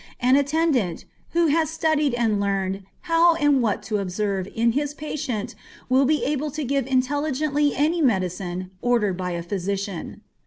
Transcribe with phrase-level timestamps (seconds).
[0.19, 5.53] An attendant, who has studied and learned, "how and what to observe" in his patient,
[5.89, 10.21] will be able to give intelligently any medicine ordered by a physician.